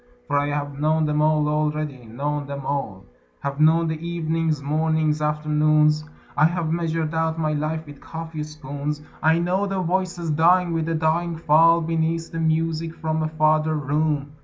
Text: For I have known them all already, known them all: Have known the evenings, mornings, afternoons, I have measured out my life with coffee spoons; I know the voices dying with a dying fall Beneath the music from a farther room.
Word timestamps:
For 0.25 0.39
I 0.39 0.47
have 0.47 0.79
known 0.79 1.05
them 1.05 1.21
all 1.21 1.47
already, 1.47 2.05
known 2.05 2.47
them 2.47 2.65
all: 2.65 3.05
Have 3.41 3.59
known 3.59 3.87
the 3.87 4.01
evenings, 4.03 4.59
mornings, 4.59 5.21
afternoons, 5.21 6.03
I 6.35 6.45
have 6.45 6.71
measured 6.71 7.13
out 7.13 7.37
my 7.37 7.53
life 7.53 7.85
with 7.85 8.01
coffee 8.01 8.41
spoons; 8.41 9.03
I 9.21 9.37
know 9.37 9.67
the 9.67 9.79
voices 9.79 10.31
dying 10.31 10.73
with 10.73 10.89
a 10.89 10.95
dying 10.95 11.37
fall 11.37 11.81
Beneath 11.81 12.31
the 12.31 12.39
music 12.39 12.95
from 12.95 13.21
a 13.21 13.27
farther 13.27 13.75
room. 13.75 14.31